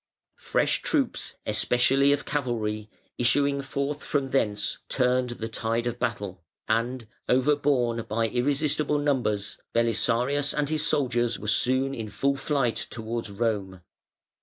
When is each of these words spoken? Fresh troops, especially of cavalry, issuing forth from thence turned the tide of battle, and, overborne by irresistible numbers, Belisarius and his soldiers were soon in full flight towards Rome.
Fresh 0.39 0.81
troops, 0.81 1.35
especially 1.45 2.11
of 2.11 2.25
cavalry, 2.25 2.89
issuing 3.19 3.61
forth 3.61 4.03
from 4.03 4.31
thence 4.31 4.79
turned 4.89 5.29
the 5.29 5.47
tide 5.47 5.85
of 5.85 5.99
battle, 5.99 6.41
and, 6.67 7.07
overborne 7.29 8.01
by 8.09 8.27
irresistible 8.27 8.97
numbers, 8.97 9.59
Belisarius 9.75 10.55
and 10.55 10.69
his 10.69 10.83
soldiers 10.83 11.37
were 11.37 11.47
soon 11.47 11.93
in 11.93 12.09
full 12.09 12.35
flight 12.35 12.77
towards 12.89 13.29
Rome. 13.29 13.81